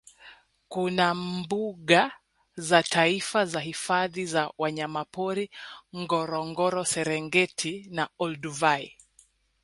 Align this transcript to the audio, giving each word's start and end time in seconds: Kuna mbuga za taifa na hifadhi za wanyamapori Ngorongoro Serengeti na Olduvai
Kuna 0.67 1.15
mbuga 1.15 2.11
za 2.55 2.83
taifa 2.83 3.45
na 3.45 3.59
hifadhi 3.59 4.25
za 4.25 4.51
wanyamapori 4.57 5.51
Ngorongoro 5.97 6.85
Serengeti 6.85 7.87
na 7.91 8.09
Olduvai 8.19 8.97